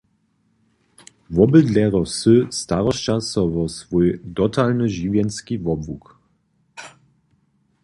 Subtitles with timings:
[1.35, 6.03] Wobydlerjo wsy starosća so wo swój dotalny žiwjenski wobłuk.